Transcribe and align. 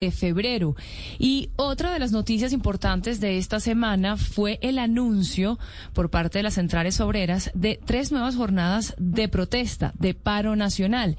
de 0.00 0.12
febrero. 0.12 0.76
Y 1.18 1.50
otra 1.56 1.92
de 1.92 1.98
las 1.98 2.12
noticias 2.12 2.52
importantes 2.52 3.18
de 3.18 3.36
esta 3.36 3.58
semana 3.58 4.16
fue 4.16 4.60
el 4.62 4.78
anuncio 4.78 5.58
por 5.92 6.08
parte 6.08 6.38
de 6.38 6.44
las 6.44 6.54
centrales 6.54 7.00
obreras 7.00 7.50
de 7.54 7.80
tres 7.84 8.12
nuevas 8.12 8.36
jornadas 8.36 8.94
de 8.98 9.26
protesta, 9.26 9.92
de 9.98 10.14
paro 10.14 10.54
nacional. 10.54 11.16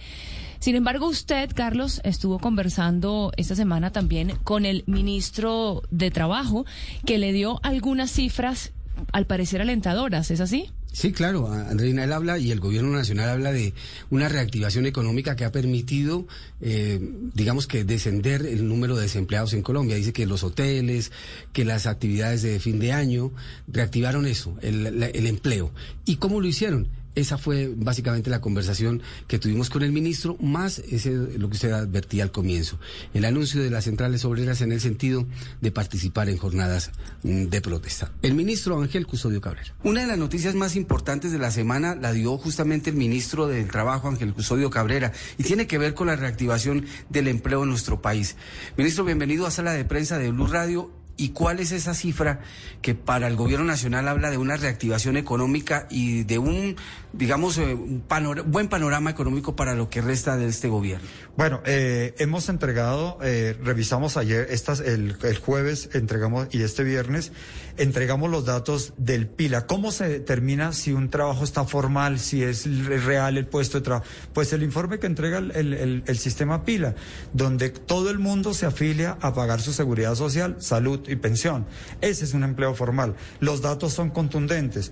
Sin 0.59 0.77
embargo, 0.77 1.07
usted, 1.09 1.49
Carlos, 1.53 1.99
estuvo 2.05 2.39
conversando 2.39 3.33
esta 3.35 3.53
semana 3.53 3.91
también 3.91 4.37
con 4.45 4.65
el 4.65 4.85
ministro 4.87 5.83
de 5.91 6.09
Trabajo, 6.09 6.65
que 7.05 7.17
le 7.17 7.33
dio 7.33 7.59
algunas 7.63 8.11
cifras, 8.11 8.71
al 9.11 9.25
parecer 9.25 9.61
alentadoras, 9.61 10.31
¿es 10.31 10.41
así? 10.41 10.69
Sí, 10.91 11.11
claro, 11.11 11.51
Andreina, 11.51 12.03
él 12.03 12.11
habla 12.11 12.39
y 12.39 12.51
el 12.51 12.59
gobierno 12.59 12.89
nacional 12.91 13.29
habla 13.29 13.51
de 13.51 13.73
una 14.09 14.27
reactivación 14.27 14.87
económica 14.87 15.35
que 15.35 15.45
ha 15.45 15.51
permitido, 15.51 16.25
eh, 16.61 16.99
digamos 17.35 17.67
que, 17.67 17.83
descender 17.83 18.45
el 18.45 18.67
número 18.67 18.95
de 18.95 19.03
desempleados 19.03 19.53
en 19.53 19.61
Colombia. 19.61 19.95
Dice 19.95 20.13
que 20.13 20.25
los 20.25 20.43
hoteles, 20.43 21.11
que 21.53 21.63
las 21.63 21.85
actividades 21.85 22.41
de 22.41 22.59
fin 22.59 22.79
de 22.79 22.91
año 22.91 23.31
reactivaron 23.67 24.25
eso, 24.25 24.57
el, 24.61 25.03
el 25.03 25.27
empleo. 25.27 25.71
¿Y 26.05 26.15
cómo 26.15 26.41
lo 26.41 26.47
hicieron? 26.47 26.87
Esa 27.15 27.37
fue 27.37 27.71
básicamente 27.75 28.29
la 28.29 28.41
conversación 28.41 29.01
que 29.27 29.39
tuvimos 29.39 29.69
con 29.69 29.83
el 29.83 29.91
ministro, 29.91 30.37
más 30.39 30.79
ese, 30.79 31.11
lo 31.11 31.49
que 31.49 31.55
usted 31.55 31.71
advertía 31.71 32.23
al 32.23 32.31
comienzo, 32.31 32.79
el 33.13 33.25
anuncio 33.25 33.61
de 33.61 33.69
las 33.69 33.85
centrales 33.85 34.25
obreras 34.25 34.61
en 34.61 34.71
el 34.71 34.79
sentido 34.79 35.25
de 35.61 35.71
participar 35.71 36.29
en 36.29 36.37
jornadas 36.37 36.91
mm, 37.23 37.45
de 37.45 37.61
protesta. 37.61 38.11
El 38.21 38.35
ministro 38.35 38.79
Ángel 38.81 39.07
Custodio 39.07 39.41
Cabrera. 39.41 39.73
Una 39.83 40.01
de 40.01 40.07
las 40.07 40.17
noticias 40.17 40.55
más 40.55 40.75
importantes 40.75 41.31
de 41.31 41.39
la 41.39 41.51
semana 41.51 41.95
la 41.95 42.11
dio 42.11 42.37
justamente 42.37 42.89
el 42.89 42.95
ministro 42.95 43.47
del 43.47 43.69
Trabajo, 43.69 44.07
Ángel 44.07 44.33
Custodio 44.33 44.69
Cabrera, 44.69 45.11
y 45.37 45.43
tiene 45.43 45.67
que 45.67 45.77
ver 45.77 45.93
con 45.93 46.07
la 46.07 46.15
reactivación 46.15 46.85
del 47.09 47.27
empleo 47.27 47.63
en 47.63 47.69
nuestro 47.69 48.01
país. 48.01 48.35
Ministro, 48.77 49.03
bienvenido 49.03 49.45
a 49.45 49.51
Sala 49.51 49.73
de 49.73 49.85
Prensa 49.85 50.17
de 50.17 50.31
Blue 50.31 50.47
Radio 50.47 50.98
¿Y 51.19 51.29
cuál 51.29 51.59
es 51.59 51.73
esa 51.73 51.93
cifra 51.93 52.39
que 52.81 52.95
para 52.95 53.27
el 53.27 53.35
gobierno 53.35 53.65
nacional 53.65 54.07
habla 54.07 54.31
de 54.31 54.37
una 54.37 54.55
reactivación 54.55 55.17
económica 55.17 55.85
y 55.89 56.23
de 56.23 56.37
un, 56.37 56.77
digamos, 57.11 57.57
eh, 57.57 57.73
un 57.73 58.05
buen 58.45 58.69
panorama 58.69 59.09
económico 59.09 59.53
para 59.53 59.75
lo 59.75 59.89
que 59.89 59.99
resta 59.99 60.37
de 60.37 60.47
este 60.47 60.69
gobierno? 60.69 61.05
Bueno, 61.35 61.61
eh, 61.65 62.15
hemos 62.19 62.47
entregado, 62.47 63.17
eh, 63.21 63.57
revisamos 63.61 64.15
ayer, 64.15 64.47
estas, 64.49 64.79
el, 64.79 65.17
el, 65.21 65.37
jueves 65.39 65.89
entregamos 65.91 66.47
y 66.51 66.61
este 66.61 66.85
viernes 66.85 67.33
entregamos 67.75 68.31
los 68.31 68.45
datos 68.45 68.93
del 68.95 69.27
PILA. 69.27 69.67
¿Cómo 69.67 69.91
se 69.91 70.07
determina 70.07 70.71
si 70.71 70.93
un 70.93 71.09
trabajo 71.09 71.43
está 71.43 71.65
formal, 71.65 72.19
si 72.19 72.43
es 72.43 72.65
real 73.03 73.37
el 73.37 73.45
puesto 73.45 73.79
de 73.79 73.83
trabajo? 73.83 74.05
Pues 74.31 74.53
el 74.53 74.63
informe 74.63 74.99
que 74.99 75.07
entrega 75.07 75.39
el, 75.39 76.03
el 76.05 76.17
sistema 76.17 76.63
PILA, 76.63 76.95
donde 77.33 77.71
todo 77.71 78.09
el 78.09 78.19
mundo 78.19 78.53
se 78.53 78.65
afilia 78.65 79.17
a 79.19 79.33
pagar 79.33 79.59
su 79.59 79.73
seguridad 79.73 80.15
social, 80.15 80.55
salud 80.59 81.08
y 81.09 81.15
pensión. 81.15 81.65
Ese 82.01 82.25
es 82.25 82.33
un 82.33 82.43
empleo 82.43 82.73
formal. 82.75 83.15
Los 83.39 83.61
datos 83.61 83.93
son 83.93 84.09
contundentes. 84.09 84.91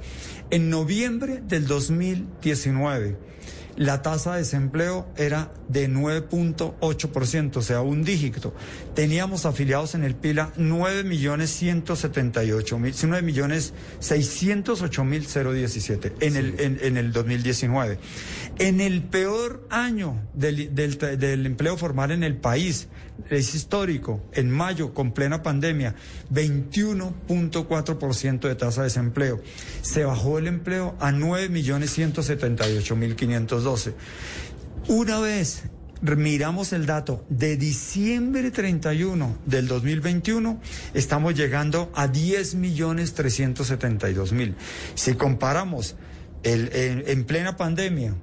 En 0.50 0.70
noviembre 0.70 1.42
del 1.46 1.68
2019, 1.68 3.18
la 3.78 4.02
tasa 4.02 4.34
de 4.34 4.40
desempleo 4.40 5.08
era 5.16 5.54
de 5.70 5.90
9.8%, 5.90 7.58
o 7.58 7.62
sea, 7.62 7.82
un 7.82 8.04
dígito. 8.04 8.54
Teníamos 8.96 9.46
afiliados 9.46 9.96
en 9.96 10.04
el 10.04 10.16
PILA 10.16 10.52
9 10.58 11.04
millones 11.04 11.52
178 11.52 12.80
mil, 12.80 12.94
9 13.02 13.22
millones 13.22 13.74
608 14.00 15.04
mil 15.06 15.26
017 15.26 16.14
en, 16.22 16.36
el, 16.36 16.60
en, 16.60 16.98
el 16.98 17.14
2019. 17.14 18.00
En 18.58 18.82
el 18.82 19.04
peor 19.04 19.66
año 19.70 20.20
del, 20.34 20.74
del, 20.74 20.98
del 20.98 21.46
empleo 21.46 21.78
formal 21.78 22.12
en 22.12 22.24
el 22.24 22.36
país, 22.36 22.88
es 23.30 23.56
histórico, 23.56 24.22
en 24.34 24.52
mayo, 24.52 24.94
con 24.94 25.12
plena 25.12 25.42
pandemia, 25.44 25.96
21.4% 26.32 28.40
de 28.40 28.56
tasa 28.56 28.82
de 28.82 28.88
desempleo. 28.88 29.42
Se 29.82 30.06
bajó 30.06 30.38
el 30.38 30.48
empleo 30.48 30.96
a 31.00 31.12
9.178.512. 33.68 33.94
Una 34.88 35.20
vez 35.20 35.64
miramos 36.02 36.74
el 36.74 36.86
dato 36.86 37.26
de 37.30 37.58
diciembre 37.58 38.52
31 38.52 39.40
del 39.46 39.68
2021, 39.68 40.62
estamos 40.94 41.34
llegando 41.36 41.92
a 41.96 42.08
10.372.000. 42.08 44.54
Si 44.96 45.16
comparamos 45.16 45.96
el, 46.44 46.70
en 46.74 47.26
plena 47.26 47.58
pandemia 47.58 48.14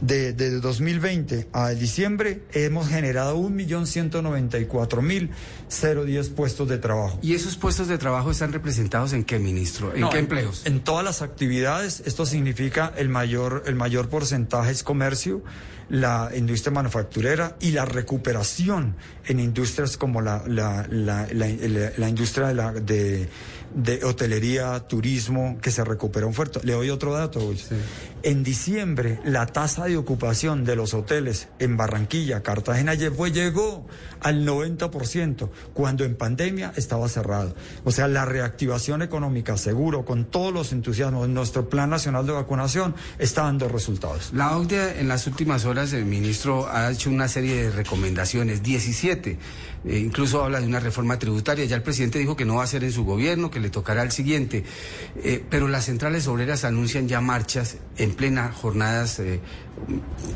de, 0.00 0.32
de 0.32 0.60
2020 0.60 1.48
a 1.52 1.70
diciembre 1.70 2.42
hemos 2.52 2.88
generado 2.88 3.36
1.194.010 3.38 6.34
puestos 6.34 6.68
de 6.68 6.78
trabajo. 6.78 7.18
¿Y 7.22 7.34
esos 7.34 7.56
puestos 7.56 7.88
de 7.88 7.98
trabajo 7.98 8.30
están 8.30 8.52
representados 8.52 9.12
en 9.12 9.24
qué, 9.24 9.38
ministro? 9.38 9.94
¿En 9.94 10.08
qué 10.08 10.18
empleos? 10.18 10.64
En, 10.66 10.74
en, 10.74 10.80
todas 10.80 11.04
las 11.04 11.22
actividades. 11.22 12.02
Esto 12.06 12.26
significa 12.26 12.92
el 12.96 13.08
mayor, 13.08 13.62
el 13.66 13.74
mayor 13.74 14.08
porcentaje 14.08 14.72
es 14.72 14.82
comercio, 14.82 15.42
la 15.88 16.30
industria 16.34 16.72
manufacturera 16.72 17.56
y 17.60 17.70
la 17.70 17.84
recuperación 17.84 18.96
en 19.26 19.40
industrias 19.40 19.96
como 19.96 20.20
la, 20.20 20.42
la, 20.46 20.86
la, 20.90 21.28
la 21.30 22.08
industria 22.08 22.48
de, 22.48 22.54
la, 22.54 22.72
de, 22.72 23.28
de, 23.74 24.04
hotelería, 24.04 24.80
turismo, 24.80 25.58
que 25.62 25.70
se 25.70 25.84
recuperó 25.84 26.32
fuerte. 26.32 26.60
Le 26.64 26.72
doy 26.72 26.90
otro 26.90 27.12
dato. 27.12 27.54
Sí. 27.54 27.76
En 28.22 28.42
diciembre, 28.42 29.20
la 29.24 29.46
tasa 29.46 29.84
de 29.84 29.96
ocupación 29.96 30.64
de 30.64 30.74
los 30.74 30.94
hoteles 30.94 31.48
en 31.58 31.76
Barranquilla, 31.76 32.42
Cartagena, 32.42 32.94
llegó 32.94 33.86
al 34.20 34.46
90%, 34.46 35.48
cuando 35.74 36.04
en 36.04 36.16
pandemia 36.16 36.72
estaba 36.76 37.08
cerrado. 37.08 37.54
O 37.84 37.92
sea, 37.92 38.08
la 38.08 38.24
reactivación 38.24 39.02
económica, 39.02 39.56
seguro, 39.56 40.04
con 40.04 40.24
todos 40.24 40.52
los 40.52 40.72
entusiasmos, 40.72 41.28
nuestro 41.28 41.68
Plan 41.68 41.90
Nacional 41.90 42.26
de 42.26 42.32
Vacunación 42.32 42.94
está 43.18 43.42
dando 43.42 43.68
resultados. 43.68 44.32
La 44.32 44.56
OCDE 44.56 45.00
en 45.00 45.08
las 45.08 45.26
últimas 45.26 45.64
horas, 45.64 45.92
el 45.92 46.04
ministro 46.04 46.68
ha 46.68 46.90
hecho 46.90 47.10
una 47.10 47.28
serie 47.28 47.62
de 47.62 47.70
recomendaciones, 47.70 48.62
17. 48.62 49.38
Eh, 49.84 49.98
incluso 49.98 50.42
habla 50.42 50.60
de 50.60 50.66
una 50.66 50.80
reforma 50.80 51.18
tributaria. 51.18 51.64
Ya 51.64 51.76
el 51.76 51.82
presidente 51.82 52.18
dijo 52.18 52.34
que 52.34 52.44
no 52.44 52.56
va 52.56 52.64
a 52.64 52.66
ser 52.66 52.82
en 52.82 52.92
su 52.92 53.04
gobierno, 53.04 53.50
que 53.50 53.60
le 53.60 53.70
tocará 53.70 54.02
al 54.02 54.10
siguiente. 54.10 54.64
Eh, 55.22 55.44
pero 55.48 55.68
las 55.68 55.84
centrales 55.84 56.26
obreras 56.26 56.64
anuncian 56.64 57.06
ya 57.06 57.20
marchas 57.20 57.76
en 57.96 58.15
plena 58.16 58.52
jornadas 58.52 59.18
eh, 59.20 59.40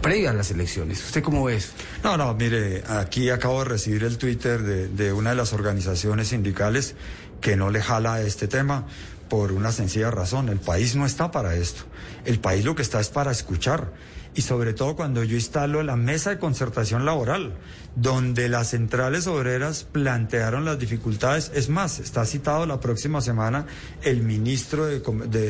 previas 0.02 0.32
a 0.32 0.36
las 0.36 0.50
elecciones. 0.50 1.04
¿Usted 1.04 1.22
cómo 1.22 1.44
ve 1.44 1.56
eso? 1.56 1.72
No, 2.04 2.16
no, 2.16 2.34
mire, 2.34 2.82
aquí 2.88 3.30
acabo 3.30 3.60
de 3.60 3.70
recibir 3.70 4.04
el 4.04 4.18
Twitter 4.18 4.62
de, 4.62 4.88
de 4.88 5.12
una 5.12 5.30
de 5.30 5.36
las 5.36 5.52
organizaciones 5.52 6.28
sindicales 6.28 6.94
que 7.40 7.56
no 7.56 7.70
le 7.70 7.82
jala 7.82 8.20
este 8.20 8.48
tema 8.48 8.86
por 9.28 9.52
una 9.52 9.72
sencilla 9.72 10.10
razón. 10.10 10.48
El 10.48 10.60
país 10.60 10.96
no 10.96 11.06
está 11.06 11.30
para 11.30 11.54
esto. 11.54 11.84
El 12.24 12.38
país 12.40 12.64
lo 12.64 12.74
que 12.74 12.82
está 12.82 13.00
es 13.00 13.08
para 13.08 13.30
escuchar 13.30 13.92
y 14.34 14.42
sobre 14.42 14.74
todo 14.74 14.96
cuando 14.96 15.24
yo 15.24 15.36
instalo 15.36 15.82
la 15.82 15.96
mesa 15.96 16.30
de 16.30 16.38
concertación 16.38 17.04
laboral, 17.04 17.54
donde 17.96 18.48
las 18.48 18.70
centrales 18.70 19.26
obreras 19.26 19.84
plantearon 19.90 20.64
las 20.64 20.78
dificultades. 20.78 21.50
Es 21.54 21.68
más, 21.68 21.98
está 21.98 22.24
citado 22.24 22.64
la 22.66 22.80
próxima 22.80 23.20
semana 23.20 23.66
el 24.02 24.22
ministro 24.22 24.86
de, 24.86 25.00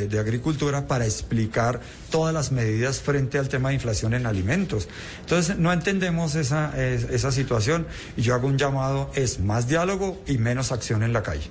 de, 0.09 0.19
Agricultura 0.19 0.87
para 0.87 1.05
explicar 1.05 1.81
todas 2.11 2.33
las 2.33 2.53
medidas 2.53 3.01
frente 3.01 3.39
al 3.39 3.49
tema 3.49 3.69
de 3.69 3.77
inflación 3.77 4.15
en 4.15 4.27
alimentos. 4.27 4.89
Entonces, 5.21 5.59
no 5.59 5.73
entendemos 5.73 6.35
esa, 6.35 6.73
esa 6.79 7.33
situación 7.33 7.87
y 8.17 8.23
yo 8.23 8.35
hago 8.35 8.47
un 8.47 8.59
llamado, 8.59 9.11
es 9.15 9.41
más 9.41 9.69
diálogo 9.69 10.21
y 10.27 10.39
menos 10.39 10.73
acción 10.73 11.03
en 11.03 11.13
la 11.13 11.23
calle. 11.23 11.51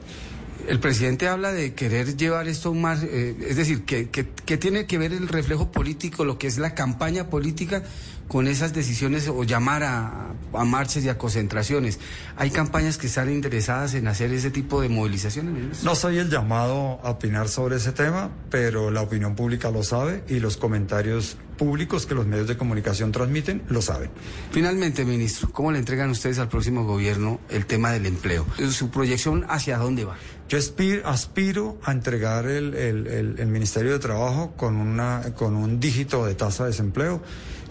El 0.68 0.80
presidente 0.80 1.28
habla 1.28 1.52
de 1.52 1.74
querer 1.74 2.18
llevar 2.18 2.48
esto 2.48 2.74
más, 2.74 3.04
eh, 3.04 3.36
es 3.48 3.56
decir, 3.56 3.86
que, 3.86 4.10
que, 4.10 4.28
que, 4.28 4.58
tiene 4.58 4.86
que 4.86 4.98
ver 4.98 5.14
el 5.14 5.28
reflejo 5.28 5.72
político, 5.72 6.26
lo 6.26 6.38
que 6.38 6.48
es 6.48 6.58
la 6.58 6.76
campaña 6.76 7.30
política 7.30 7.84
con 8.30 8.48
esas 8.48 8.74
decisiones 8.74 9.28
o 9.28 9.44
llamar 9.44 9.84
a, 9.84 10.36
a, 10.54 10.64
marchas 10.64 11.04
y 11.04 11.10
a 11.10 11.18
concentraciones. 11.18 12.00
¿Hay 12.38 12.52
campañas 12.52 12.98
que 12.98 13.08
están 13.08 13.32
interesadas 13.32 13.96
en 13.96 14.08
hacer 14.08 14.32
ese 14.32 14.52
tipo 14.52 14.82
de 14.82 14.88
movilizaciones? 14.88 15.84
No 15.84 15.96
soy 15.96 16.20
el 16.20 16.30
llamado 16.30 17.00
a 17.04 17.10
opinar 17.10 17.50
sobre 17.50 17.78
ese 17.78 17.92
tema, 17.92 18.30
pero 18.52 18.92
la 18.92 19.02
opinión 19.02 19.36
pública 19.36 19.72
lo 19.72 19.84
sabe 19.84 20.24
y 20.30 20.40
los 20.40 20.58
comentarios 20.58 21.38
públicos 21.58 22.06
que 22.06 22.16
los 22.16 22.26
medios 22.26 22.48
de 22.48 22.56
comunicación 22.56 23.12
transmiten 23.12 23.64
lo 23.68 23.82
saben. 23.82 24.12
Finalmente, 24.52 25.04
ministro, 25.04 25.52
¿cómo 25.52 25.72
le 25.72 25.80
entregan 25.80 26.10
ustedes 26.10 26.40
al 26.40 26.48
próximo 26.48 26.86
gobierno 26.86 27.40
el 27.50 27.66
tema 27.66 27.92
del 27.92 28.06
empleo? 28.06 28.46
¿Su 28.72 28.92
proyección 28.92 29.46
hacia 29.50 29.78
dónde 29.78 30.06
va? 30.06 30.16
Yo 30.50 30.58
aspiro, 30.58 31.78
a 31.84 31.92
entregar 31.92 32.48
el, 32.48 33.48
Ministerio 33.48 33.92
de 33.92 34.00
Trabajo 34.00 34.54
con, 34.58 35.00
con 35.36 35.56
un 35.56 35.80
dígito 35.80 36.26
de 36.26 36.34
tasa 36.34 36.64
de 36.64 36.72
desempleo, 36.72 37.22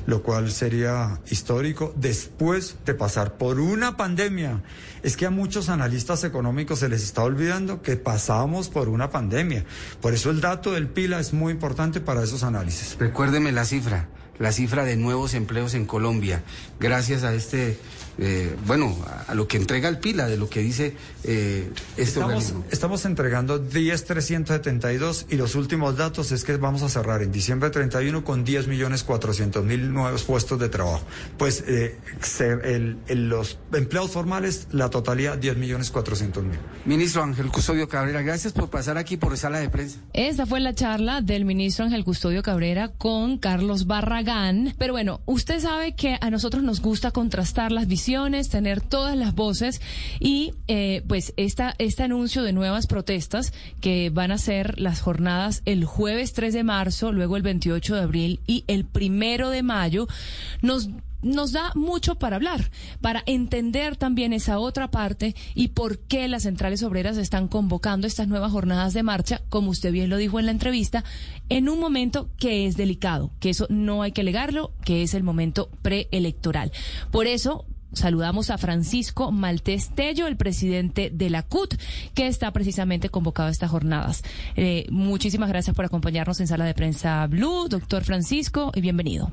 lo 0.06 0.22
cual 0.22 0.52
sería 0.52 1.20
histórico 1.28 1.92
después 1.96 2.76
de 2.86 2.94
pasar 2.94 3.36
por 3.36 3.58
una 3.58 3.96
pandemia. 3.96 4.62
Es 5.02 5.16
que 5.16 5.26
a 5.26 5.30
muchos 5.30 5.70
analistas 5.70 6.22
económicos 6.22 6.78
se 6.78 6.88
les 6.88 7.02
está 7.02 7.24
olvidando 7.24 7.82
que 7.82 7.96
pasamos 7.96 8.68
por 8.68 8.88
una 8.88 9.10
pandemia. 9.10 9.64
Por 10.00 10.14
eso 10.14 10.30
el 10.30 10.40
dato 10.40 10.70
del 10.70 10.86
PILA 10.86 11.18
es 11.18 11.32
muy 11.32 11.52
importante 11.52 12.00
para 12.00 12.22
esos 12.22 12.44
análisis. 12.44 12.96
Recuérdeme 12.96 13.50
la 13.50 13.64
cifra, 13.64 14.08
la 14.38 14.52
cifra 14.52 14.84
de 14.84 14.96
nuevos 14.96 15.34
empleos 15.34 15.74
en 15.74 15.84
Colombia, 15.84 16.44
gracias 16.78 17.24
a 17.24 17.34
este 17.34 17.76
eh, 18.20 18.56
bueno, 18.66 18.96
a, 19.28 19.34
lo 19.34 19.46
que 19.46 19.56
entrega 19.56 19.88
el 19.88 19.98
PILA, 19.98 20.26
de 20.26 20.36
lo 20.36 20.48
que 20.48 20.60
dice 20.60 20.96
eh, 21.22 21.70
este 21.96 22.02
estamos, 22.02 22.28
organismo. 22.28 22.64
Estamos 22.70 23.04
entregando 23.04 23.64
10.372 23.64 25.26
y 25.30 25.36
los 25.36 25.54
últimos 25.54 25.96
datos 25.96 26.32
es 26.32 26.42
que 26.42 26.56
vamos 26.56 26.82
a 26.82 26.88
cerrar 26.88 27.22
en 27.22 27.30
diciembre 27.30 27.70
31 27.70 28.24
con 28.24 28.44
10 28.44 28.66
millones 28.66 29.04
400 29.04 29.64
mil 29.64 29.92
nuevos 29.92 30.24
puestos 30.24 30.58
de 30.58 30.68
trabajo. 30.68 31.04
Pues 31.36 31.62
eh, 31.68 31.96
los 33.08 33.58
empleados 33.72 34.10
formales, 34.10 34.66
la 34.72 34.90
totalidad 34.90 35.38
10 35.38 35.56
millones 35.56 35.92
400 35.92 36.42
mil. 36.42 36.58
Ministro 36.86 37.22
Ángel 37.22 37.48
Custodio 37.52 37.88
Cabrera, 37.88 38.22
gracias 38.22 38.52
por 38.52 38.68
pasar 38.68 38.98
aquí 38.98 39.16
por 39.16 39.36
sala 39.36 39.60
de 39.60 39.70
prensa. 39.70 40.00
Esta 40.12 40.44
fue 40.44 40.58
la 40.58 40.74
charla 40.74 41.20
del 41.20 41.44
ministro 41.44 41.84
Ángel 41.84 42.02
Custodio 42.04 42.42
Cabrera 42.42 42.88
con 42.88 43.38
Carlos 43.38 43.86
Barragán. 43.86 44.74
Pero 44.76 44.92
bueno, 44.92 45.20
usted 45.24 45.60
sabe 45.60 45.94
que 45.94 46.18
a 46.20 46.30
nosotros 46.30 46.64
nos 46.64 46.80
gusta 46.80 47.12
contrastar 47.12 47.70
las 47.70 47.86
visiones 47.86 48.07
tener 48.48 48.80
todas 48.80 49.16
las 49.16 49.34
voces 49.34 49.82
y 50.18 50.54
eh, 50.66 51.02
pues 51.06 51.34
esta, 51.36 51.74
este 51.78 52.04
anuncio 52.04 52.42
de 52.42 52.54
nuevas 52.54 52.86
protestas 52.86 53.52
que 53.82 54.08
van 54.08 54.30
a 54.30 54.38
ser 54.38 54.80
las 54.80 55.00
jornadas 55.00 55.60
el 55.66 55.84
jueves 55.84 56.32
3 56.32 56.54
de 56.54 56.64
marzo, 56.64 57.12
luego 57.12 57.36
el 57.36 57.42
28 57.42 57.96
de 57.96 58.00
abril 58.00 58.40
y 58.46 58.64
el 58.66 58.86
primero 58.86 59.50
de 59.50 59.62
mayo, 59.62 60.08
nos 60.62 60.88
nos 61.22 61.52
da 61.52 61.72
mucho 61.74 62.14
para 62.16 62.36
hablar, 62.36 62.70
para 63.00 63.22
entender 63.26 63.96
también 63.96 64.32
esa 64.32 64.58
otra 64.58 64.90
parte 64.90 65.34
y 65.54 65.68
por 65.68 65.98
qué 65.98 66.28
las 66.28 66.44
centrales 66.44 66.82
obreras 66.82 67.16
están 67.16 67.48
convocando 67.48 68.06
estas 68.06 68.28
nuevas 68.28 68.52
jornadas 68.52 68.94
de 68.94 69.02
marcha, 69.02 69.42
como 69.48 69.70
usted 69.70 69.92
bien 69.92 70.10
lo 70.10 70.16
dijo 70.16 70.38
en 70.38 70.46
la 70.46 70.52
entrevista, 70.52 71.04
en 71.48 71.68
un 71.68 71.80
momento 71.80 72.30
que 72.38 72.66
es 72.66 72.76
delicado, 72.76 73.30
que 73.40 73.50
eso 73.50 73.66
no 73.68 74.02
hay 74.02 74.12
que 74.12 74.22
legarlo, 74.22 74.72
que 74.84 75.02
es 75.02 75.14
el 75.14 75.22
momento 75.22 75.70
preelectoral. 75.82 76.72
Por 77.10 77.26
eso, 77.26 77.66
Saludamos 77.98 78.50
a 78.50 78.58
Francisco 78.58 79.32
Maltés 79.32 79.92
Tello, 79.92 80.28
el 80.28 80.36
presidente 80.36 81.10
de 81.12 81.30
la 81.30 81.42
CUT, 81.42 81.74
que 82.14 82.28
está 82.28 82.52
precisamente 82.52 83.08
convocado 83.08 83.48
a 83.48 83.50
estas 83.50 83.70
jornadas. 83.70 84.22
Eh, 84.54 84.86
muchísimas 84.90 85.48
gracias 85.48 85.74
por 85.74 85.84
acompañarnos 85.84 86.38
en 86.40 86.46
Sala 86.46 86.64
de 86.64 86.74
Prensa 86.74 87.26
Blue, 87.26 87.68
doctor 87.68 88.04
Francisco, 88.04 88.70
y 88.74 88.80
bienvenido. 88.82 89.30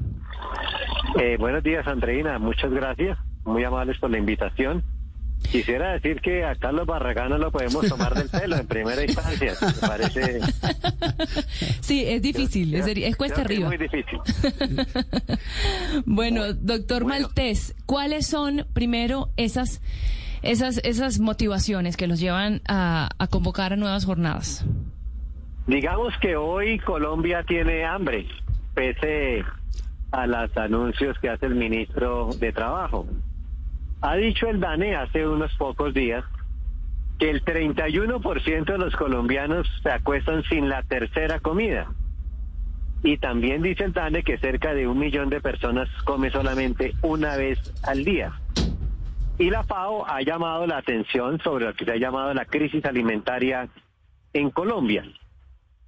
Eh, 1.22 1.38
buenos 1.38 1.64
días, 1.64 1.86
Andreina. 1.86 2.40
Muchas 2.40 2.72
gracias. 2.72 3.20
Muy 3.44 3.64
amables 3.64 4.00
por 4.00 4.10
la 4.10 4.18
invitación. 4.18 4.84
Quisiera 5.52 5.94
decir 5.94 6.22
que 6.22 6.44
a 6.44 6.56
Carlos 6.56 6.86
Barragán 6.86 7.30
no 7.30 7.38
lo 7.38 7.52
podemos 7.52 7.88
tomar 7.88 8.14
del 8.14 8.30
pelo 8.30 8.56
en 8.58 8.68
primera 8.68 9.04
instancia. 9.04 9.54
Me 9.62 9.88
parece. 9.88 10.40
Sí, 11.82 12.04
es 12.06 12.22
difícil, 12.22 12.74
es, 12.74 13.16
cuesta 13.16 13.42
arriba. 13.42 13.70
Es 13.72 13.78
muy 13.80 13.88
difícil. 13.88 14.20
bueno, 16.06 16.54
doctor 16.54 17.06
Maltés, 17.06 17.76
¿cuáles 17.86 18.26
son 18.26 18.66
primero 18.74 19.30
esas, 19.38 19.82
esas, 20.42 20.80
esas 20.84 21.20
motivaciones 21.20 21.96
que 21.96 22.08
los 22.08 22.20
llevan 22.20 22.62
a, 22.68 23.10
a 23.18 23.28
convocar 23.28 23.74
a 23.74 23.76
nuevas 23.76 24.06
jornadas? 24.06 24.66
Digamos 25.68 26.14
que 26.20 26.36
hoy 26.36 26.80
Colombia 26.80 27.44
tiene 27.48 27.86
hambre, 27.86 28.28
pese 28.74 29.44
a 30.12 30.28
los 30.28 30.58
anuncios 30.58 31.18
que 31.20 31.30
hace 31.30 31.46
el 31.46 31.56
ministro 31.56 32.30
de 32.40 32.52
Trabajo. 32.52 33.06
Ha 34.06 34.18
dicho 34.18 34.48
el 34.48 34.60
DANE 34.60 34.96
hace 34.96 35.28
unos 35.28 35.52
pocos 35.56 35.92
días 35.92 36.24
que 37.18 37.32
el 37.32 37.44
31% 37.44 38.66
de 38.66 38.78
los 38.78 38.96
colombianos 38.96 39.68
se 39.82 39.90
acuestan 39.90 40.44
sin 40.44 40.70
la 40.70 40.84
tercera 40.84 41.40
comida. 41.40 41.88
Y 43.02 43.18
también 43.18 43.64
dice 43.64 43.84
el 43.86 43.94
DANE 43.94 44.22
que 44.22 44.38
cerca 44.38 44.76
de 44.76 44.88
un 44.88 45.00
millón 45.00 45.32
de 45.32 45.42
personas 45.42 45.90
come 46.04 46.30
solamente 46.30 46.94
una 47.02 47.36
vez 47.36 47.58
al 47.84 48.06
día. 48.06 48.34
Y 49.40 49.50
la 49.50 49.64
FAO 49.64 50.08
ha 50.08 50.22
llamado 50.22 50.68
la 50.68 50.78
atención 50.78 51.40
sobre 51.40 51.66
lo 51.66 51.74
que 51.74 51.86
se 51.86 51.94
ha 51.94 51.98
llamado 51.98 52.32
la 52.36 52.46
crisis 52.46 52.86
alimentaria 52.86 53.70
en 54.34 54.52
Colombia. 54.52 55.04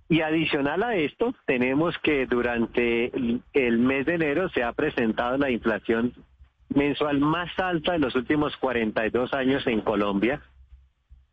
Y 0.10 0.22
adicional 0.22 0.82
a 0.82 0.96
esto, 0.96 1.36
tenemos 1.46 1.96
que 2.00 2.26
durante 2.26 3.12
el 3.54 3.78
mes 3.78 4.08
de 4.08 4.16
enero 4.16 4.50
se 4.50 4.64
ha 4.64 4.74
presentado 4.74 5.38
la 5.38 5.52
inflación 5.52 6.14
mensual 6.70 7.20
más 7.20 7.50
alta 7.58 7.94
de 7.94 8.00
los 8.00 8.16
últimos 8.16 8.56
42 8.58 9.34
años 9.34 9.66
en 9.68 9.82
Colombia, 9.82 10.42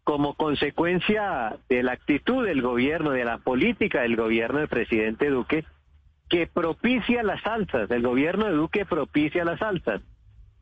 como 0.05 0.35
consecuencia 0.35 1.57
de 1.69 1.83
la 1.83 1.93
actitud 1.93 2.45
del 2.45 2.63
gobierno, 2.63 3.11
de 3.11 3.25
la 3.25 3.39
política 3.39 4.03
del 4.03 4.17
gobierno 4.17 4.59
del 4.59 4.69
presidente 4.69 5.31
Duque, 5.31 5.65
que 6.29 6.47
propicia 6.47 7.23
las 7.23 7.45
alzas. 7.47 7.91
El 7.91 8.03
gobierno 8.03 8.47
de 8.47 8.53
Duque 8.53 8.85
propicia 8.85 9.45
las 9.45 9.61
alzas. 9.63 10.03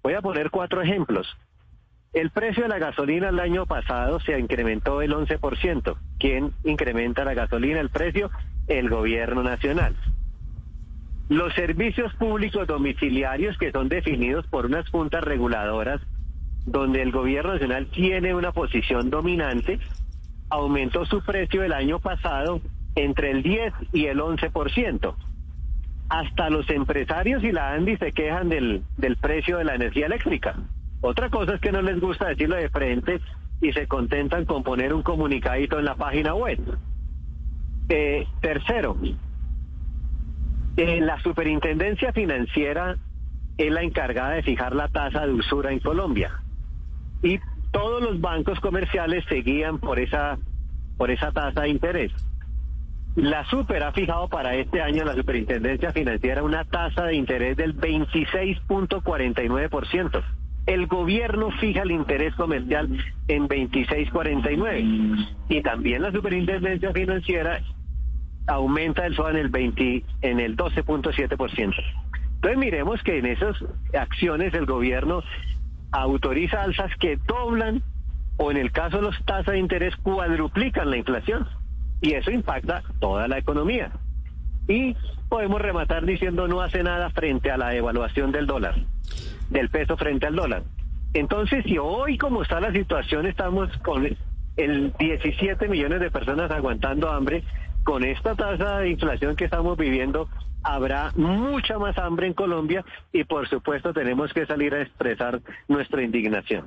Voy 0.03 0.15
a 0.15 0.23
poner 0.23 0.51
cuatro 0.51 0.81
ejemplos. 0.81 1.29
El 2.13 2.31
precio 2.31 2.65
de 2.65 2.69
la 2.69 2.79
gasolina 2.79 3.31
el 3.31 3.41
año 3.41 3.67
pasado 3.67 4.21
se 4.21 4.39
incrementó 4.39 5.01
el 5.01 5.13
11%. 5.13 5.97
¿Quién 6.19 6.53
incrementa 6.63 7.25
la 7.25 7.35
gasolina, 7.35 7.81
el 7.81 7.89
precio? 7.89 8.31
El 8.69 8.91
gobierno 8.91 9.43
nacional. 9.43 9.97
Los 11.33 11.55
servicios 11.55 12.13
públicos 12.17 12.67
domiciliarios 12.67 13.57
que 13.57 13.73
son 13.73 13.89
definidos 13.89 14.47
por 14.49 14.67
unas 14.67 14.87
juntas 14.91 15.25
reguladoras 15.25 16.03
donde 16.67 17.01
el 17.01 17.11
gobierno 17.11 17.55
nacional 17.55 17.87
tiene 17.87 18.35
una 18.35 18.53
posición 18.53 19.09
dominante, 19.09 19.81
aumentó 20.51 21.07
su 21.07 21.23
precio 21.25 21.63
el 21.63 21.73
año 21.73 22.01
pasado 22.01 22.61
entre 22.97 23.31
el 23.31 23.43
10 23.43 23.73
y 23.95 24.09
el 24.09 24.21
11%. 24.21 25.15
Hasta 26.11 26.51
los 26.51 26.69
empresarios 26.69 27.43
y 27.43 27.51
la 27.51 27.73
ANDI 27.73 27.97
se 27.97 28.13
quejan 28.13 28.51
del, 28.51 28.83
del 28.99 29.17
precio 29.17 29.57
de 29.57 29.65
la 29.65 29.77
energía 29.77 30.05
eléctrica. 30.05 30.57
Otra 31.01 31.31
cosa 31.31 31.55
es 31.55 31.63
que 31.63 31.73
no 31.73 31.81
les 31.81 31.99
gusta 31.99 32.29
decirlo 32.29 32.57
de 32.57 32.69
frente 32.69 33.23
y 33.63 33.73
se 33.73 33.89
contentan 33.89 34.45
con 34.45 34.63
poner 34.63 34.93
un 34.93 35.03
comunicadito 35.03 35.79
en 35.79 35.87
la 35.87 35.95
página 35.95 36.35
web. 36.35 36.61
Eh, 37.89 38.27
tercero, 38.43 38.99
eh, 40.77 41.01
la 41.01 41.19
superintendencia 41.21 42.13
financiera 42.13 42.97
es 43.59 43.71
la 43.71 43.83
encargada 43.83 44.31
de 44.31 44.43
fijar 44.43 44.75
la 44.75 44.89
tasa 44.89 45.27
de 45.27 45.33
usura 45.33 45.73
en 45.73 45.81
Colombia. 45.81 46.41
Y 47.23 47.39
todos 47.71 48.03
los 48.03 48.19
bancos 48.21 48.59
comerciales 48.61 49.25
se 49.29 49.43
guían 49.43 49.79
por 49.79 49.99
esa, 49.99 50.39
por 50.97 51.11
esa 51.11 51.33
tasa 51.33 51.63
de 51.63 51.71
interés. 51.71 52.13
La 53.15 53.45
Super 53.51 53.83
ha 53.83 53.93
fijado 53.93 54.29
para 54.29 54.55
este 54.55 54.81
año 54.81 55.05
la 55.05 55.15
Superintendencia 55.15 55.93
Financiera 55.93 56.43
una 56.43 56.65
tasa 56.65 57.05
de 57.05 57.17
interés 57.17 57.59
del 57.59 57.77
26.49%. 57.77 60.23
El 60.65 60.87
gobierno 60.87 61.51
fija 61.61 61.83
el 61.83 61.91
interés 61.91 62.35
comercial 62.37 62.89
en 63.29 63.49
26.49 63.49 65.29
y 65.51 65.61
también 65.61 66.01
la 66.03 66.13
Superintendencia 66.13 66.91
Financiera 66.93 67.61
aumenta 68.47 69.07
el 69.07 69.15
SOA 69.15 69.31
en 69.31 69.37
el 69.37 69.49
20, 69.49 70.05
en 70.23 70.41
el 70.41 70.57
12.7%. 70.57 71.75
Entonces 72.35 72.59
miremos 72.59 73.03
que 73.03 73.19
en 73.19 73.27
esas 73.27 73.57
acciones 73.99 74.53
el 74.55 74.67
gobierno 74.67 75.23
autoriza 75.93 76.63
alzas 76.63 76.91
que 76.99 77.17
doblan 77.17 77.83
o 78.39 78.51
en 78.51 78.57
el 78.57 78.73
caso 78.73 78.97
de 78.97 79.03
los 79.05 79.25
tasas 79.25 79.53
de 79.53 79.59
interés 79.59 79.95
cuadruplican 79.97 80.91
la 80.91 80.97
inflación 80.97 81.47
y 82.01 82.15
eso 82.15 82.31
impacta 82.31 82.83
toda 82.99 83.29
la 83.29 83.39
economía. 83.39 83.93
Y 84.69 84.97
podemos 85.29 85.61
rematar 85.61 86.05
diciendo 86.05 86.49
no 86.49 86.61
hace 86.61 86.83
nada 86.83 87.11
frente 87.11 87.51
a 87.51 87.57
la 87.57 87.69
devaluación 87.69 88.33
del 88.33 88.47
dólar, 88.47 88.75
del 89.51 89.69
peso 89.69 89.97
frente 89.97 90.27
al 90.27 90.35
dólar. 90.35 90.65
Entonces, 91.15 91.65
si 91.65 91.79
hoy 91.79 92.19
como 92.19 92.43
está 92.43 92.61
la 92.61 92.73
situación 92.73 93.27
estamos 93.27 93.71
con 93.79 94.09
el 94.57 94.93
17 94.99 95.69
millones 95.69 96.01
de 96.01 96.11
personas 96.11 96.51
aguantando 96.51 97.11
hambre, 97.11 97.45
con 97.85 98.05
esta 98.05 98.35
tasa 98.35 98.79
de 98.79 98.91
inflación 98.91 99.37
que 99.37 99.45
estamos 99.45 99.77
viviendo, 99.77 100.29
habrá 100.63 101.13
mucha 101.17 101.79
más 101.79 101.99
hambre 101.99 102.27
en 102.27 102.35
Colombia 102.35 102.85
y 103.13 103.25
por 103.25 103.49
supuesto 103.49 103.93
tenemos 103.93 104.33
que 104.33 104.47
salir 104.47 104.75
a 104.75 104.83
expresar 104.83 105.41
nuestra 105.69 106.03
indignación. 106.03 106.67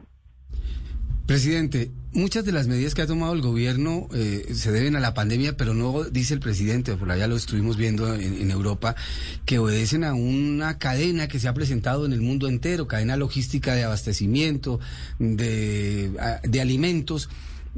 Presidente, 1.25 1.89
muchas 2.13 2.45
de 2.45 2.51
las 2.51 2.67
medidas 2.67 2.93
que 2.93 3.01
ha 3.01 3.07
tomado 3.07 3.33
el 3.33 3.41
gobierno 3.41 4.07
eh, 4.13 4.45
se 4.53 4.71
deben 4.71 4.95
a 4.95 4.99
la 4.99 5.15
pandemia, 5.15 5.57
pero 5.57 5.73
no 5.73 6.03
dice 6.03 6.35
el 6.35 6.39
presidente, 6.39 6.95
por 6.97 7.09
allá 7.09 7.25
lo 7.27 7.35
estuvimos 7.35 7.77
viendo 7.77 8.13
en, 8.13 8.51
Europa, 8.51 8.95
que 9.43 9.57
obedecen 9.57 10.03
a 10.03 10.13
una 10.13 10.77
cadena 10.77 11.27
que 11.27 11.39
se 11.39 11.47
ha 11.47 11.53
presentado 11.55 12.05
en 12.05 12.13
el 12.13 12.21
mundo 12.21 12.47
entero, 12.47 12.87
cadena 12.87 13.17
logística 13.17 13.73
de 13.73 13.85
abastecimiento, 13.85 14.79
de, 15.17 16.11
de 16.43 16.61
alimentos. 16.61 17.27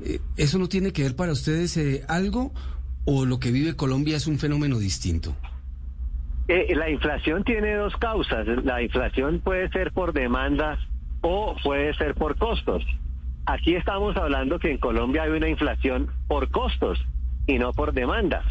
Eh, 0.03 0.20
¿Eso 0.36 0.60
no 0.60 0.67
tiene 0.67 0.91
que 0.91 1.03
ver 1.03 1.15
para 1.15 1.32
ustedes 1.32 1.77
eh, 1.77 2.03
algo 2.10 2.51
o 3.09 3.25
lo 3.25 3.39
que 3.39 3.51
vive 3.51 3.77
Colombia 3.77 4.17
es 4.17 4.27
un 4.27 4.37
fenómeno 4.37 4.77
distinto? 4.79 5.33
Eh, 6.49 6.75
la 6.75 6.89
inflación 6.89 7.45
tiene 7.45 7.75
dos 7.75 7.95
causas. 7.95 8.45
La 8.65 8.81
inflación 8.81 9.39
puede 9.39 9.69
ser 9.69 9.93
por 9.93 10.11
demanda 10.11 10.77
o 11.21 11.55
puede 11.63 11.93
ser 11.95 12.15
por 12.15 12.37
costos. 12.37 12.83
Aquí 13.45 13.75
estamos 13.75 14.17
hablando 14.17 14.59
que 14.59 14.71
en 14.71 14.77
Colombia 14.77 15.23
hay 15.23 15.29
una 15.29 15.47
inflación 15.47 16.11
por 16.27 16.49
costos 16.51 16.99
y 17.47 17.57
no 17.59 17.71
por 17.71 17.93
demanda. 17.93 18.43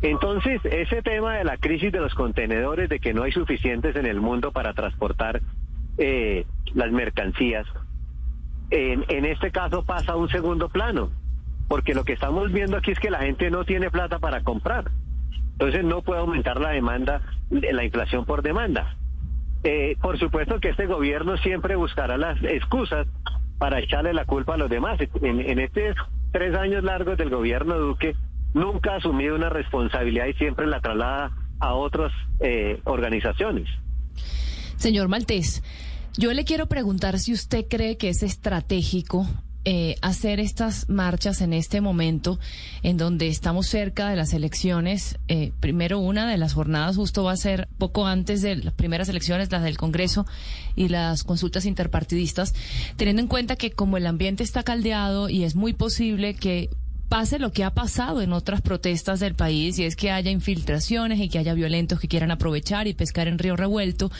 Entonces, 0.00 0.60
ese 0.64 1.02
tema 1.02 1.38
de 1.38 1.44
la 1.44 1.56
crisis 1.56 1.90
de 1.90 2.00
los 2.00 2.14
contenedores, 2.14 2.88
de 2.88 3.00
que 3.00 3.12
no 3.12 3.24
hay 3.24 3.32
suficientes 3.32 3.96
en 3.96 4.06
el 4.06 4.20
mundo 4.20 4.52
para 4.52 4.74
transportar 4.74 5.42
eh, 5.98 6.46
las 6.74 6.92
mercancías, 6.92 7.66
en, 8.70 9.04
en 9.08 9.24
este 9.24 9.50
caso 9.50 9.84
pasa 9.84 10.12
a 10.12 10.16
un 10.16 10.28
segundo 10.28 10.68
plano, 10.68 11.10
porque 11.72 11.94
lo 11.94 12.04
que 12.04 12.12
estamos 12.12 12.52
viendo 12.52 12.76
aquí 12.76 12.90
es 12.90 12.98
que 12.98 13.08
la 13.08 13.20
gente 13.20 13.50
no 13.50 13.64
tiene 13.64 13.90
plata 13.90 14.18
para 14.18 14.42
comprar. 14.42 14.90
Entonces 15.52 15.82
no 15.82 16.02
puede 16.02 16.20
aumentar 16.20 16.60
la 16.60 16.68
demanda, 16.68 17.22
la 17.48 17.82
inflación 17.82 18.26
por 18.26 18.42
demanda. 18.42 18.94
Eh, 19.64 19.96
por 20.02 20.18
supuesto 20.18 20.60
que 20.60 20.68
este 20.68 20.84
gobierno 20.84 21.38
siempre 21.38 21.74
buscará 21.74 22.18
las 22.18 22.36
excusas 22.42 23.06
para 23.56 23.80
echarle 23.80 24.12
la 24.12 24.26
culpa 24.26 24.52
a 24.52 24.56
los 24.58 24.68
demás. 24.68 25.00
En, 25.22 25.40
en 25.40 25.58
estos 25.60 25.96
tres 26.30 26.54
años 26.54 26.84
largos 26.84 27.16
del 27.16 27.30
gobierno 27.30 27.78
Duque, 27.78 28.16
nunca 28.52 28.92
ha 28.92 28.96
asumido 28.96 29.34
una 29.34 29.48
responsabilidad 29.48 30.26
y 30.26 30.34
siempre 30.34 30.66
la 30.66 30.82
traslada 30.82 31.30
a 31.58 31.72
otras 31.72 32.12
eh, 32.40 32.82
organizaciones. 32.84 33.66
Señor 34.76 35.08
Maltés, 35.08 35.62
yo 36.18 36.34
le 36.34 36.44
quiero 36.44 36.66
preguntar 36.66 37.18
si 37.18 37.32
usted 37.32 37.64
cree 37.66 37.96
que 37.96 38.10
es 38.10 38.22
estratégico 38.22 39.26
eh, 39.64 39.94
hacer 40.02 40.40
estas 40.40 40.88
marchas 40.88 41.40
en 41.40 41.52
este 41.52 41.80
momento 41.80 42.40
en 42.82 42.96
donde 42.96 43.28
estamos 43.28 43.68
cerca 43.68 44.08
de 44.08 44.16
las 44.16 44.32
elecciones. 44.32 45.18
Eh, 45.28 45.52
primero, 45.60 46.00
una 46.00 46.28
de 46.28 46.36
las 46.36 46.52
jornadas 46.54 46.96
justo 46.96 47.22
va 47.22 47.32
a 47.32 47.36
ser 47.36 47.68
poco 47.78 48.06
antes 48.06 48.42
de 48.42 48.56
las 48.56 48.74
primeras 48.74 49.08
elecciones, 49.08 49.52
las 49.52 49.62
del 49.62 49.78
Congreso 49.78 50.26
y 50.74 50.88
las 50.88 51.22
consultas 51.22 51.64
interpartidistas, 51.64 52.54
teniendo 52.96 53.22
en 53.22 53.28
cuenta 53.28 53.54
que 53.54 53.70
como 53.70 53.96
el 53.96 54.06
ambiente 54.06 54.42
está 54.42 54.64
caldeado 54.64 55.28
y 55.28 55.44
es 55.44 55.54
muy 55.54 55.74
posible 55.74 56.34
que 56.34 56.68
pase 57.12 57.38
lo 57.38 57.52
que 57.52 57.62
ha 57.62 57.74
pasado 57.74 58.22
en 58.22 58.32
otras 58.32 58.62
protestas 58.62 59.20
del 59.20 59.34
país 59.34 59.78
y 59.78 59.84
es 59.84 59.96
que 59.96 60.10
haya 60.10 60.30
infiltraciones 60.30 61.20
y 61.20 61.28
que 61.28 61.38
haya 61.38 61.52
violentos 61.52 62.00
que 62.00 62.08
quieran 62.08 62.30
aprovechar 62.30 62.86
y 62.86 62.94
pescar 62.94 63.28
en 63.28 63.38
río 63.38 63.54
revuelto. 63.54 64.10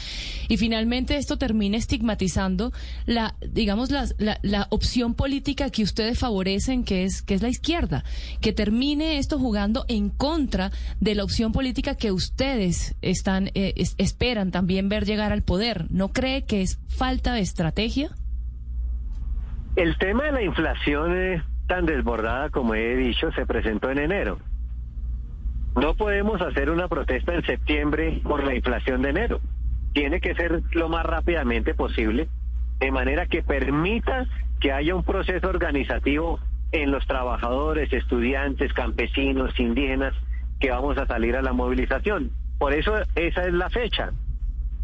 Y 0.47 0.59
finalmente 0.59 1.17
esto 1.17 1.39
termine 1.39 1.79
estigmatizando 1.79 2.71
la 3.07 3.35
digamos 3.41 3.91
la, 3.91 4.05
la, 4.19 4.67
opción 4.69 5.15
política 5.15 5.71
que 5.71 5.83
ustedes 5.83 6.19
favorecen 6.19 6.85
que 6.85 7.05
es 7.05 7.23
que 7.23 7.33
es 7.33 7.41
la 7.41 7.49
izquierda 7.49 8.05
que 8.43 8.53
termine 8.53 9.17
esto 9.17 9.39
jugando 9.39 9.87
en 9.89 10.11
contra 10.11 10.71
de 11.01 11.15
la 11.15 11.25
opción 11.25 11.53
política 11.53 11.95
que 11.95 12.13
ustedes 12.13 12.95
están 13.01 13.53
eh, 13.55 13.73
esperan 13.97 14.51
también 14.51 14.91
ver 14.91 15.07
llegar 15.07 15.33
al 15.33 15.41
poder. 15.41 15.87
No 15.91 16.13
cree 16.13 16.45
que 16.45 16.61
es 16.61 16.79
falta 16.89 17.33
de 17.33 17.41
estrategia 17.41 18.11
el 19.77 19.97
tema 19.97 20.25
de 20.25 20.33
la 20.33 20.43
inflación 20.43 21.17
es 21.17 21.43
tan 21.73 21.87
desbordada 21.87 22.51
como 22.51 22.75
he 22.75 22.97
dicho 22.97 23.33
se 23.33 23.47
presentó 23.47 23.91
en 23.91 23.99
enero. 23.99 24.39
No 25.75 25.95
podemos 25.95 26.43
hacer 26.43 26.69
una 26.69 26.87
protesta 26.87 27.35
en 27.35 27.43
septiembre 27.47 28.21
por 28.23 28.45
la 28.45 28.55
inflación 28.55 29.01
de 29.01 29.09
enero. 29.09 29.41
Tiene 29.95 30.21
que 30.21 30.35
ser 30.35 30.61
lo 30.73 30.91
más 30.91 31.07
rápidamente 31.07 31.73
posible, 31.73 32.29
de 32.79 32.93
manera 32.93 33.25
que 33.25 33.43
permita 33.43 34.27
que 34.61 34.71
haya 34.71 34.95
un 34.95 35.03
proceso 35.03 35.49
organizativo 35.49 36.41
en 36.73 36.91
los 36.91 37.07
trabajadores, 37.07 37.91
estudiantes, 37.91 38.75
campesinos, 38.75 39.59
indígenas, 39.59 40.13
que 40.61 40.71
vamos 40.71 40.99
a 40.99 41.07
salir 41.07 41.37
a 41.37 41.43
la 41.43 41.55
movilización. 41.55 42.33
Por 42.59 42.75
eso 42.75 42.99
esa 43.15 43.47
es 43.47 43.55
la 43.55 43.71
fecha. 43.71 44.11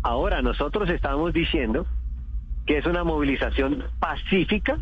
Ahora 0.02 0.40
nosotros 0.40 0.88
estamos 0.88 1.34
diciendo 1.34 1.84
que 2.64 2.78
es 2.78 2.86
una 2.86 3.04
movilización 3.04 3.84
pacífica, 4.00 4.78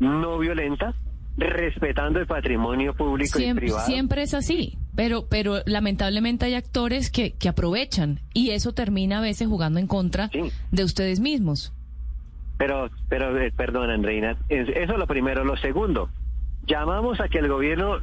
no 0.00 0.38
violenta, 0.38 0.92
respetando 1.36 2.20
el 2.20 2.26
patrimonio 2.26 2.94
público 2.94 3.38
siempre, 3.38 3.66
y 3.66 3.68
privado. 3.68 3.86
Siempre 3.86 4.22
es 4.22 4.34
así, 4.34 4.78
pero, 4.94 5.26
pero 5.28 5.62
lamentablemente 5.66 6.46
hay 6.46 6.54
actores 6.54 7.10
que, 7.10 7.32
que 7.32 7.48
aprovechan 7.48 8.20
y 8.32 8.50
eso 8.50 8.72
termina 8.72 9.18
a 9.18 9.20
veces 9.20 9.48
jugando 9.48 9.80
en 9.80 9.86
contra 9.86 10.30
de 10.70 10.84
ustedes 10.84 11.20
mismos. 11.20 11.72
Pero, 12.56 12.88
pero, 13.08 13.36
eh, 13.36 13.52
perdón, 13.54 13.90
Andreina, 13.90 14.36
eso 14.48 14.72
es 14.72 14.88
lo 14.88 15.06
primero. 15.06 15.44
Lo 15.44 15.56
segundo, 15.56 16.08
llamamos 16.66 17.20
a 17.20 17.28
que 17.28 17.38
el 17.38 17.48
gobierno 17.48 17.98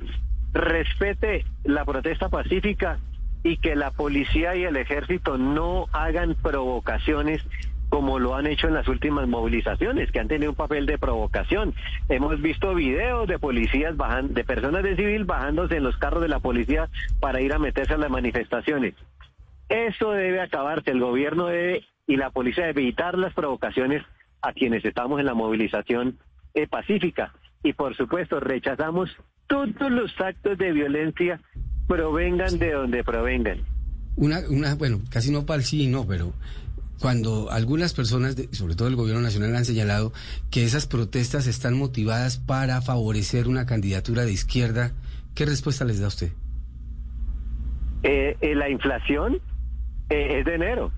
respete 0.54 1.46
la 1.64 1.86
protesta 1.86 2.28
pacífica 2.28 3.00
y 3.44 3.58
que 3.58 3.76
la 3.76 3.92
policía 3.92 4.56
y 4.56 4.64
el 4.66 4.76
ejército 4.76 5.38
no 5.38 5.88
hagan 5.94 6.36
provocaciones 6.36 7.42
como 7.92 8.20
lo 8.20 8.36
han 8.36 8.48
hecho 8.48 8.70
en 8.70 8.74
las 8.74 8.88
últimas 8.88 9.28
movilizaciones, 9.28 10.14
que 10.14 10.22
han 10.22 10.30
tenido 10.30 10.52
un 10.52 10.56
papel 10.56 10.86
de 10.86 10.98
provocación. 10.98 11.76
Hemos 12.08 12.42
visto 12.42 12.74
videos 12.74 13.28
de 13.28 13.38
policías 13.38 13.98
bajan, 13.98 14.34
de 14.34 14.46
personas 14.46 14.82
de 14.84 14.96
civil 14.96 15.26
bajándose 15.26 15.76
en 15.76 15.84
los 15.84 15.98
carros 15.98 16.22
de 16.22 16.30
la 16.30 16.40
policía 16.40 16.88
para 17.20 17.42
ir 17.42 17.52
a 17.54 17.60
meterse 17.60 17.94
a 17.94 17.98
las 17.98 18.10
manifestaciones. 18.10 18.94
Eso 19.68 20.12
debe 20.12 20.40
acabarse. 20.40 20.92
El 20.92 21.02
gobierno 21.02 21.48
debe 21.48 21.84
y 22.08 22.16
la 22.16 22.30
policía 22.30 22.70
evitar 22.70 23.18
las 23.18 23.34
provocaciones 23.34 24.04
a 24.42 24.54
quienes 24.54 24.86
estamos 24.86 25.20
en 25.20 25.26
la 25.26 25.34
movilización 25.34 26.18
eh, 26.54 26.68
pacífica. 26.68 27.34
Y 27.62 27.74
por 27.74 27.98
supuesto, 27.98 28.40
rechazamos 28.40 29.10
todos 29.48 29.92
los 29.92 30.12
actos 30.22 30.58
de 30.58 30.72
violencia, 30.72 31.42
provengan 31.90 32.58
de 32.58 32.72
donde 32.72 33.04
provengan. 33.04 33.60
Una, 34.16 34.40
una, 34.50 34.76
bueno, 34.76 35.02
casi 35.10 35.30
no 35.30 35.46
para 35.46 35.58
el 35.58 35.66
sí, 35.66 35.88
no, 35.88 36.08
pero 36.08 36.34
cuando 37.02 37.50
algunas 37.52 37.94
personas, 37.94 38.36
sobre 38.52 38.76
todo 38.76 38.88
el 38.88 38.96
gobierno 38.96 39.22
nacional, 39.22 39.56
han 39.56 39.66
señalado 39.66 40.14
que 40.52 40.64
esas 40.64 40.86
protestas 40.86 41.48
están 41.48 41.74
motivadas 41.74 42.38
para 42.38 42.82
favorecer 42.82 43.48
una 43.48 43.66
candidatura 43.66 44.24
de 44.24 44.32
izquierda, 44.32 44.92
¿qué 45.34 45.46
respuesta 45.46 45.84
les 45.84 46.00
da 46.00 46.08
usted? 46.08 46.32
Eh, 48.04 48.38
eh, 48.42 48.56
la 48.56 48.70
inflación 48.70 49.42
eh, 50.10 50.40
es 50.40 50.46
de 50.46 50.56
enero 50.56 50.92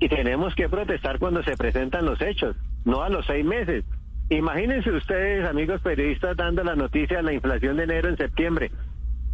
y 0.00 0.08
tenemos 0.08 0.54
que 0.54 0.68
protestar 0.68 1.18
cuando 1.18 1.42
se 1.42 1.56
presentan 1.56 2.06
los 2.06 2.20
hechos, 2.20 2.56
no 2.84 3.02
a 3.02 3.10
los 3.10 3.26
seis 3.26 3.44
meses. 3.44 3.84
Imagínense 4.30 4.90
ustedes, 4.90 5.46
amigos 5.46 5.80
periodistas, 5.82 6.36
dando 6.36 6.64
la 6.64 6.74
noticia 6.74 7.18
de 7.18 7.22
la 7.22 7.32
inflación 7.32 7.76
de 7.76 7.84
enero 7.84 8.08
en 8.08 8.16
septiembre. 8.16 8.70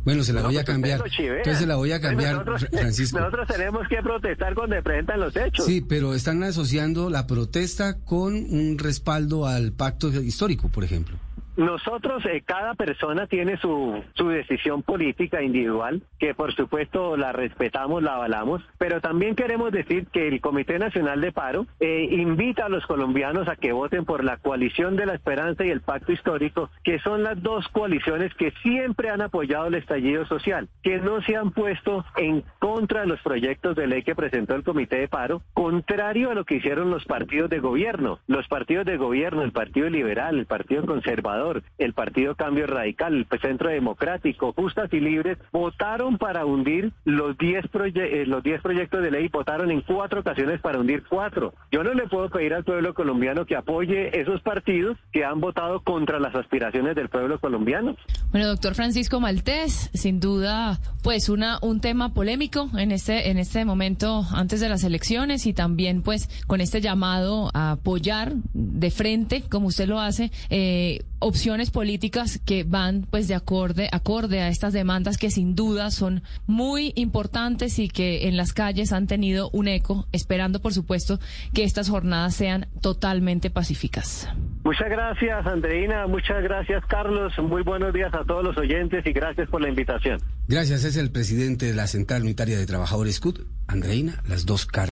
Bueno, 0.05 0.25
se 0.25 0.33
la 0.33 0.43
voy 0.43 0.57
a 0.57 0.65
pues, 0.65 0.67
cambiar. 0.67 1.03
Entonces 1.19 1.59
se 1.59 1.67
la 1.67 1.77
voy 1.77 1.93
a 1.93 2.01
cambiar, 2.01 2.45
Francisco. 2.71 3.19
Nosotros 3.19 3.49
tenemos 3.49 3.87
que 3.89 4.03
protestar 4.03 4.55
cuando 4.55 4.77
se 4.77 4.83
presentan 4.83 5.21
los 5.21 5.37
hechos. 5.37 5.65
Sí, 5.65 5.81
pero 5.81 6.15
están 6.15 6.43
asociando 6.43 7.09
la 7.09 7.27
protesta 7.27 7.99
con 8.05 8.35
un 8.35 8.79
respaldo 8.79 9.47
al 9.47 9.73
pacto 9.73 10.09
histórico, 10.09 10.69
por 10.69 10.85
ejemplo. 10.85 11.17
Nosotros, 11.57 12.25
eh, 12.25 12.43
cada 12.45 12.75
persona 12.75 13.27
tiene 13.27 13.59
su, 13.59 14.03
su 14.15 14.29
decisión 14.29 14.83
política 14.83 15.43
individual, 15.43 16.03
que 16.19 16.35
por 16.35 16.55
supuesto 16.55 17.17
la 17.17 17.33
respetamos, 17.33 18.03
la 18.03 18.15
avalamos, 18.15 18.63
pero 18.79 19.01
también 19.03 19.35
queremos 19.35 19.71
decir 19.71 20.07
que 20.07 20.29
el 20.29 20.41
Comité 20.41 20.79
Nacional 20.79 21.21
de 21.21 21.31
Paro 21.31 21.67
eh, 21.79 22.09
invita 22.11 22.67
a 22.67 22.69
los 22.71 22.87
colombianos 22.87 23.49
a 23.49 23.57
que 23.57 23.73
voten 23.73 24.07
por 24.07 24.25
la 24.25 24.39
coalición 24.39 24.97
de 24.97 25.05
la 25.05 25.15
esperanza 25.15 25.65
y 25.65 25.71
el 25.71 25.83
pacto 25.83 26.13
histórico, 26.13 26.71
que 26.85 26.99
son 27.01 27.23
las 27.23 27.43
dos 27.43 27.69
coaliciones 27.69 28.33
que 28.35 28.53
siempre 28.63 29.11
han 29.11 29.21
apoyado 29.21 29.67
el 29.67 29.75
estallido 29.75 30.25
social, 30.27 30.69
que 30.83 30.99
no 30.99 31.21
se 31.23 31.37
han 31.37 31.51
puesto 31.51 32.05
en 32.17 32.45
contra 32.61 33.03
de 33.03 33.09
los 33.09 33.21
proyectos 33.21 33.77
de 33.77 33.87
ley 33.87 34.03
que 34.03 34.15
presentó 34.15 34.55
el 34.55 34.65
Comité 34.65 34.97
de 34.97 35.09
Paro, 35.09 35.43
contrario 35.53 36.31
a 36.31 36.35
lo 36.35 36.45
que 36.45 36.57
hicieron 36.57 36.91
los 36.91 37.05
partidos 37.05 37.51
de 37.51 37.59
gobierno. 37.59 38.21
Los 38.27 38.49
partidos 38.49 38.87
de 38.87 38.97
gobierno, 38.97 39.43
el 39.43 39.53
Partido 39.53 39.91
Liberal, 39.91 40.39
el 40.39 40.47
Partido 40.47 40.87
Conservador, 40.87 41.42
el 41.79 41.93
Partido 41.93 42.35
Cambio 42.35 42.67
Radical, 42.67 43.27
el 43.31 43.41
Centro 43.41 43.71
Democrático, 43.71 44.53
Justas 44.53 44.93
y 44.93 45.01
Libres, 45.01 45.39
votaron 45.53 46.19
para 46.19 46.45
hundir 46.47 46.93
los 47.05 47.37
10 47.39 47.65
eh, 47.95 48.25
los 48.27 48.43
diez 48.43 48.61
proyectos 48.61 49.03
de 49.03 49.11
ley, 49.11 49.29
votaron 49.29 49.71
en 49.71 49.81
cuatro 49.81 50.21
ocasiones 50.21 50.61
para 50.61 50.79
hundir 50.79 51.03
cuatro. 51.09 51.55
Yo 51.71 51.83
no 51.83 51.95
le 51.95 52.07
puedo 52.07 52.29
pedir 52.31 52.55
al 52.55 52.65
pueblo 52.65 52.95
colombiano 52.95 53.47
que 53.47 53.57
apoye 53.57 54.21
esos 54.21 54.41
partidos 54.43 54.97
que 55.13 55.25
han 55.25 55.41
votado 55.41 55.81
contra 55.81 56.21
las 56.21 56.35
aspiraciones 56.35 56.95
del 56.95 57.09
pueblo 57.09 57.39
colombiano. 57.41 57.97
Bueno, 58.31 58.49
doctor 58.49 58.75
Francisco 58.75 59.21
Maltés, 59.21 59.91
sin 59.95 60.21
duda, 60.21 60.79
pues 61.03 61.29
una 61.29 61.59
un 61.63 61.81
tema 61.81 62.15
polémico 62.15 62.71
en 62.77 62.93
este 62.93 63.31
en 63.31 63.39
este 63.39 63.65
momento 63.65 64.25
antes 64.33 64.61
de 64.61 64.69
las 64.69 64.85
elecciones 64.85 65.47
y 65.47 65.53
también 65.53 66.03
pues 66.03 66.29
con 66.47 66.61
este 66.61 66.81
llamado 66.81 67.51
a 67.55 67.73
apoyar 67.73 68.33
de 68.53 68.91
frente, 68.91 69.43
como 69.49 69.69
usted 69.69 69.89
lo 69.89 70.01
hace, 70.01 70.31
eh, 70.51 71.01
opciones 71.23 71.71
políticas 71.71 72.41
que 72.45 72.65
van 72.65 73.07
pues 73.11 73.29
de 73.29 73.35
acorde, 73.35 73.89
acorde 73.93 74.41
a 74.41 74.49
estas 74.49 74.73
demandas 74.73 75.19
que 75.19 75.31
sin 75.31 75.55
duda 75.55 75.91
son 75.91 76.23
muy 76.47 76.93
importantes 76.97 77.79
y 77.79 77.89
que 77.89 78.29
en 78.29 78.37
las 78.37 78.53
calles 78.53 78.93
han 78.93 79.07
tenido 79.07 79.49
un 79.53 79.69
eco, 79.69 80.07
esperando 80.13 80.61
por 80.61 80.75
supuesto 80.75 81.19
que 81.55 81.65
estas 81.65 81.89
jornadas 81.89 82.35
sean 82.35 82.69
totalmente 82.81 83.51
pacíficas. 83.51 84.29
Muchas 84.65 84.89
gracias 84.89 85.47
Andreina, 85.47 86.07
muchas 86.07 86.43
gracias 86.43 86.85
Carlos, 86.87 87.33
muy 87.39 87.63
buenos 87.63 87.93
días 87.93 88.13
a 88.15 88.25
todos 88.25 88.45
los 88.45 88.57
oyentes 88.57 89.05
y 89.07 89.13
gracias 89.13 89.49
por 89.49 89.61
la 89.61 89.69
invitación. 89.69 90.21
Gracias, 90.49 90.85
es 90.85 90.97
el 90.97 91.11
presidente 91.11 91.67
de 91.67 91.75
la 91.75 91.87
Central 91.87 92.23
Unitaria 92.23 92.59
de 92.59 92.67
Trabajadores 92.67 93.21
CUT, 93.21 93.41
Andreina, 93.67 94.23
las 94.29 94.45
dos 94.45 94.67
caras. 94.67 94.81